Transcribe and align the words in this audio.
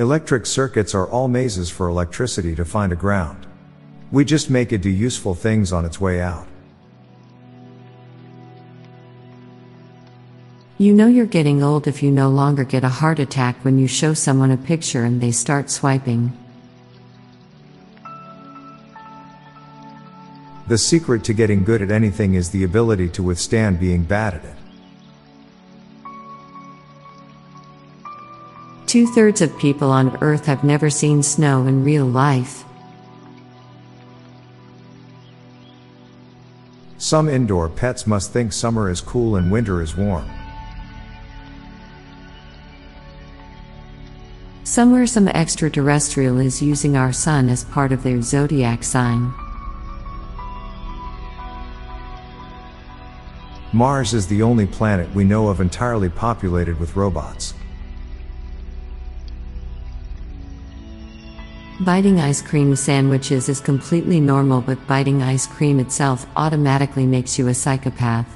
Electric 0.00 0.46
circuits 0.46 0.94
are 0.94 1.06
all 1.06 1.28
mazes 1.28 1.68
for 1.68 1.86
electricity 1.86 2.56
to 2.56 2.64
find 2.64 2.90
a 2.90 2.96
ground. 2.96 3.46
We 4.10 4.24
just 4.24 4.48
make 4.48 4.72
it 4.72 4.80
do 4.80 4.88
useful 4.88 5.34
things 5.34 5.74
on 5.74 5.84
its 5.84 6.00
way 6.00 6.22
out. 6.22 6.48
You 10.78 10.94
know 10.94 11.06
you're 11.06 11.26
getting 11.26 11.62
old 11.62 11.86
if 11.86 12.02
you 12.02 12.10
no 12.10 12.30
longer 12.30 12.64
get 12.64 12.82
a 12.82 12.88
heart 12.88 13.18
attack 13.18 13.62
when 13.62 13.78
you 13.78 13.86
show 13.86 14.14
someone 14.14 14.50
a 14.50 14.56
picture 14.56 15.04
and 15.04 15.20
they 15.20 15.32
start 15.32 15.68
swiping. 15.68 16.32
The 20.68 20.78
secret 20.78 21.24
to 21.24 21.34
getting 21.34 21.62
good 21.62 21.82
at 21.82 21.90
anything 21.90 22.32
is 22.32 22.48
the 22.48 22.64
ability 22.64 23.10
to 23.10 23.22
withstand 23.22 23.78
being 23.78 24.04
bad 24.04 24.32
at 24.32 24.44
it. 24.46 24.59
Two 28.90 29.06
thirds 29.06 29.40
of 29.40 29.56
people 29.56 29.92
on 29.92 30.18
Earth 30.20 30.46
have 30.46 30.64
never 30.64 30.90
seen 30.90 31.22
snow 31.22 31.64
in 31.64 31.84
real 31.84 32.04
life. 32.04 32.64
Some 36.98 37.28
indoor 37.28 37.68
pets 37.68 38.04
must 38.04 38.32
think 38.32 38.52
summer 38.52 38.90
is 38.90 39.00
cool 39.00 39.36
and 39.36 39.48
winter 39.48 39.80
is 39.80 39.96
warm. 39.96 40.28
Somewhere 44.64 45.06
some 45.06 45.28
extraterrestrial 45.28 46.40
is 46.40 46.60
using 46.60 46.96
our 46.96 47.12
sun 47.12 47.48
as 47.48 47.62
part 47.62 47.92
of 47.92 48.02
their 48.02 48.20
zodiac 48.20 48.82
sign. 48.82 49.32
Mars 53.72 54.14
is 54.14 54.26
the 54.26 54.42
only 54.42 54.66
planet 54.66 55.08
we 55.14 55.22
know 55.22 55.46
of 55.46 55.60
entirely 55.60 56.08
populated 56.08 56.80
with 56.80 56.96
robots. 56.96 57.54
Biting 61.80 62.20
ice 62.20 62.42
cream 62.42 62.76
sandwiches 62.76 63.48
is 63.48 63.58
completely 63.58 64.20
normal, 64.20 64.60
but 64.60 64.86
biting 64.86 65.22
ice 65.22 65.46
cream 65.46 65.80
itself 65.80 66.26
automatically 66.36 67.06
makes 67.06 67.38
you 67.38 67.48
a 67.48 67.54
psychopath. 67.54 68.26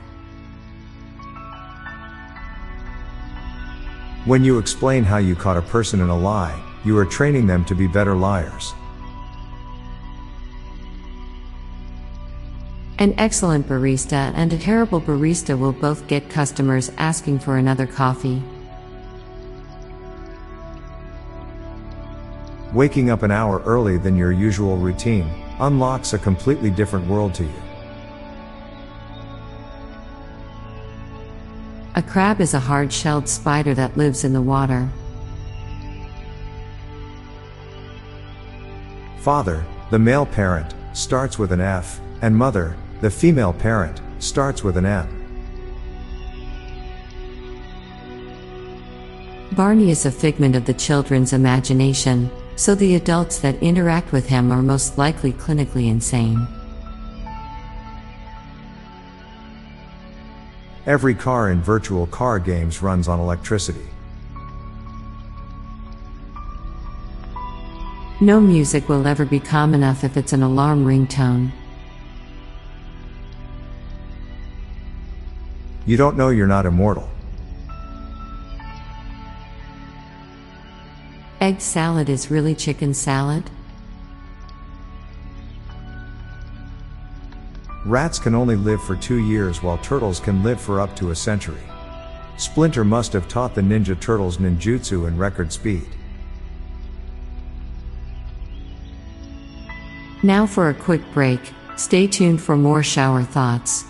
When 4.24 4.44
you 4.44 4.56
explain 4.56 5.04
how 5.04 5.18
you 5.18 5.36
caught 5.36 5.58
a 5.58 5.62
person 5.62 6.00
in 6.00 6.08
a 6.08 6.16
lie, 6.16 6.58
you 6.86 6.96
are 6.96 7.04
training 7.04 7.46
them 7.46 7.66
to 7.66 7.74
be 7.74 7.86
better 7.86 8.14
liars. 8.14 8.72
An 12.98 13.12
excellent 13.18 13.68
barista 13.68 14.32
and 14.34 14.54
a 14.54 14.58
terrible 14.58 15.02
barista 15.02 15.58
will 15.58 15.72
both 15.72 16.06
get 16.06 16.30
customers 16.30 16.90
asking 16.96 17.40
for 17.40 17.58
another 17.58 17.86
coffee. 17.86 18.42
Waking 22.74 23.08
up 23.08 23.22
an 23.22 23.30
hour 23.30 23.62
early 23.64 23.98
than 23.98 24.16
your 24.16 24.32
usual 24.32 24.76
routine 24.76 25.30
unlocks 25.60 26.12
a 26.12 26.18
completely 26.18 26.70
different 26.70 27.06
world 27.06 27.32
to 27.34 27.44
you. 27.44 27.62
A 31.94 32.02
crab 32.02 32.40
is 32.40 32.52
a 32.52 32.58
hard 32.58 32.92
shelled 32.92 33.28
spider 33.28 33.74
that 33.74 33.96
lives 33.96 34.24
in 34.24 34.32
the 34.32 34.42
water. 34.42 34.88
Father, 39.18 39.64
the 39.92 39.98
male 40.00 40.26
parent, 40.26 40.74
starts 40.92 41.38
with 41.38 41.52
an 41.52 41.60
F, 41.60 42.00
and 42.22 42.36
mother, 42.36 42.76
the 43.00 43.10
female 43.10 43.52
parent, 43.52 44.00
starts 44.18 44.64
with 44.64 44.76
an 44.76 44.84
M. 44.84 45.08
Barney 49.52 49.92
is 49.92 50.04
a 50.06 50.10
figment 50.10 50.56
of 50.56 50.64
the 50.64 50.74
children's 50.74 51.32
imagination, 51.32 52.28
so 52.56 52.74
the 52.74 52.94
adults 52.94 53.38
that 53.40 53.62
interact 53.62 54.12
with 54.12 54.28
him 54.28 54.52
are 54.52 54.62
most 54.62 54.96
likely 54.96 55.32
clinically 55.32 55.88
insane. 55.88 56.46
Every 60.86 61.14
car 61.14 61.50
in 61.50 61.62
virtual 61.62 62.06
car 62.06 62.38
games 62.38 62.82
runs 62.82 63.08
on 63.08 63.18
electricity. 63.18 63.86
No 68.20 68.40
music 68.40 68.88
will 68.88 69.06
ever 69.06 69.24
be 69.24 69.40
calm 69.40 69.74
enough 69.74 70.04
if 70.04 70.16
it's 70.16 70.32
an 70.32 70.42
alarm 70.42 70.84
ringtone. 70.84 71.50
You 75.86 75.96
don't 75.96 76.16
know 76.16 76.28
you're 76.28 76.46
not 76.46 76.64
immortal. 76.64 77.08
Egg 81.44 81.60
salad 81.60 82.08
is 82.08 82.30
really 82.30 82.54
chicken 82.54 82.94
salad? 82.94 83.50
Rats 87.84 88.18
can 88.18 88.34
only 88.34 88.56
live 88.56 88.82
for 88.82 88.96
two 88.96 89.18
years 89.18 89.62
while 89.62 89.76
turtles 89.76 90.20
can 90.20 90.42
live 90.42 90.58
for 90.58 90.80
up 90.80 90.96
to 90.96 91.10
a 91.10 91.14
century. 91.14 91.60
Splinter 92.38 92.82
must 92.82 93.12
have 93.12 93.28
taught 93.28 93.54
the 93.54 93.60
Ninja 93.60 94.00
Turtles 94.00 94.38
ninjutsu 94.38 95.06
in 95.06 95.18
record 95.18 95.52
speed. 95.52 95.86
Now 100.22 100.46
for 100.46 100.70
a 100.70 100.74
quick 100.74 101.02
break, 101.12 101.52
stay 101.76 102.06
tuned 102.06 102.40
for 102.40 102.56
more 102.56 102.82
shower 102.82 103.22
thoughts. 103.22 103.84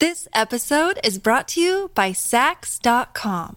This 0.00 0.28
episode 0.34 1.00
is 1.02 1.18
brought 1.18 1.48
to 1.48 1.62
you 1.62 1.90
by 1.94 2.10
Saks.com. 2.10 3.56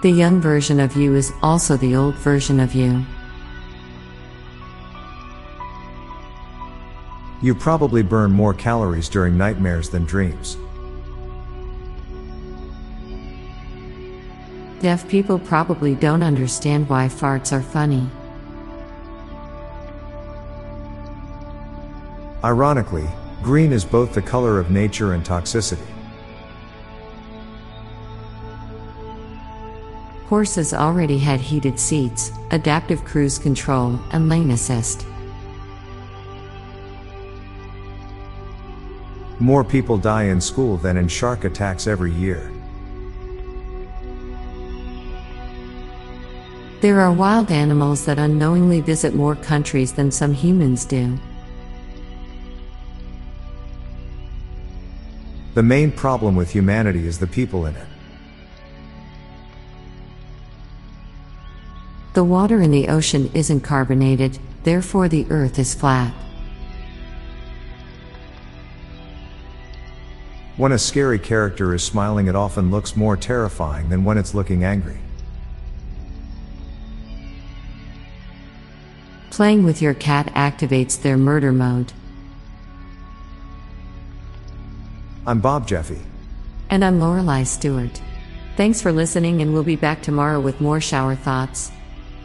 The 0.00 0.10
young 0.12 0.40
version 0.40 0.78
of 0.78 0.94
you 0.94 1.16
is 1.16 1.32
also 1.42 1.76
the 1.76 1.96
old 1.96 2.14
version 2.14 2.60
of 2.60 2.72
you. 2.72 3.04
You 7.42 7.52
probably 7.52 8.02
burn 8.02 8.30
more 8.30 8.54
calories 8.54 9.08
during 9.08 9.36
nightmares 9.36 9.88
than 9.88 10.04
dreams. 10.04 10.56
Deaf 14.80 15.08
people 15.08 15.40
probably 15.40 15.96
don't 15.96 16.22
understand 16.22 16.88
why 16.88 17.08
farts 17.08 17.52
are 17.52 17.62
funny. 17.62 18.08
Ironically, 22.44 23.08
green 23.42 23.72
is 23.72 23.84
both 23.84 24.14
the 24.14 24.22
color 24.22 24.60
of 24.60 24.70
nature 24.70 25.14
and 25.14 25.24
toxicity. 25.24 25.97
Horses 30.28 30.74
already 30.74 31.16
had 31.16 31.40
heated 31.40 31.80
seats, 31.80 32.32
adaptive 32.50 33.02
cruise 33.02 33.38
control, 33.38 33.98
and 34.10 34.28
lane 34.28 34.50
assist. 34.50 35.06
More 39.40 39.64
people 39.64 39.96
die 39.96 40.24
in 40.24 40.38
school 40.38 40.76
than 40.76 40.98
in 40.98 41.08
shark 41.08 41.44
attacks 41.44 41.86
every 41.86 42.12
year. 42.12 42.52
There 46.82 47.00
are 47.00 47.10
wild 47.10 47.50
animals 47.50 48.04
that 48.04 48.18
unknowingly 48.18 48.82
visit 48.82 49.14
more 49.14 49.34
countries 49.34 49.92
than 49.92 50.10
some 50.10 50.34
humans 50.34 50.84
do. 50.84 51.18
The 55.54 55.62
main 55.62 55.90
problem 55.90 56.36
with 56.36 56.50
humanity 56.50 57.06
is 57.06 57.18
the 57.18 57.26
people 57.26 57.64
in 57.64 57.74
it. 57.76 57.86
The 62.18 62.24
water 62.24 62.60
in 62.60 62.72
the 62.72 62.88
ocean 62.88 63.30
isn't 63.32 63.60
carbonated, 63.60 64.40
therefore 64.64 65.06
the 65.06 65.24
earth 65.30 65.56
is 65.56 65.72
flat. 65.72 66.12
When 70.56 70.72
a 70.72 70.80
scary 70.80 71.20
character 71.20 71.72
is 71.74 71.84
smiling, 71.84 72.26
it 72.26 72.34
often 72.34 72.72
looks 72.72 72.96
more 72.96 73.16
terrifying 73.16 73.88
than 73.88 74.02
when 74.02 74.18
it's 74.18 74.34
looking 74.34 74.64
angry. 74.64 74.98
Playing 79.30 79.62
with 79.62 79.80
your 79.80 79.94
cat 79.94 80.26
activates 80.34 81.00
their 81.00 81.16
murder 81.16 81.52
mode. 81.52 81.92
I'm 85.24 85.38
Bob 85.38 85.68
Jeffy. 85.68 86.00
And 86.68 86.84
I'm 86.84 86.98
Lorelei 86.98 87.44
Stewart. 87.44 88.02
Thanks 88.56 88.82
for 88.82 88.90
listening, 88.90 89.40
and 89.40 89.52
we'll 89.52 89.62
be 89.62 89.76
back 89.76 90.02
tomorrow 90.02 90.40
with 90.40 90.60
more 90.60 90.80
shower 90.80 91.14
thoughts. 91.14 91.70